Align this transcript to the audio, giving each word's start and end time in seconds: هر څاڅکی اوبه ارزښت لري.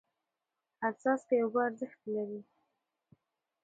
هر 0.81 0.91
څاڅکی 1.01 1.35
اوبه 1.43 1.59
ارزښت 1.67 1.99
لري. 2.13 2.39